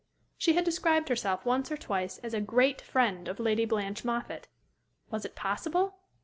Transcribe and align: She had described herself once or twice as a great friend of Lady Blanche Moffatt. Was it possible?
She 0.35 0.53
had 0.53 0.65
described 0.65 1.09
herself 1.09 1.45
once 1.45 1.71
or 1.71 1.77
twice 1.77 2.17
as 2.23 2.33
a 2.33 2.41
great 2.41 2.81
friend 2.81 3.27
of 3.27 3.39
Lady 3.39 3.65
Blanche 3.65 4.03
Moffatt. 4.03 4.47
Was 5.11 5.25
it 5.25 5.35
possible? 5.35 5.99